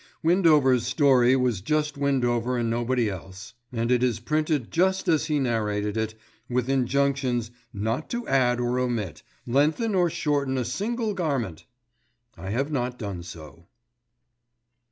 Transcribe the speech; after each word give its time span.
Windover's 0.23 0.87
story 0.87 1.35
was 1.35 1.61
just 1.61 1.95
Windover 1.95 2.57
and 2.57 2.71
nobody 2.71 3.07
else, 3.07 3.53
and 3.71 3.91
it 3.91 4.01
is 4.01 4.19
printed 4.19 4.71
just 4.71 5.07
as 5.07 5.27
he 5.27 5.37
narrated 5.37 5.95
it, 5.95 6.15
with 6.49 6.67
injunctions 6.69 7.51
"not 7.71 8.09
to 8.09 8.27
add 8.27 8.59
or 8.59 8.79
omit, 8.79 9.21
lengthen 9.45 9.93
or 9.93 10.09
shorten 10.09 10.57
a 10.57 10.65
single 10.65 11.13
garment." 11.13 11.67
I 12.35 12.49
have 12.49 12.71
not 12.71 12.97
done 12.97 13.21
so. 13.21 13.67